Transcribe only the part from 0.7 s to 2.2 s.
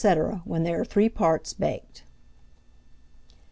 are three parts baked.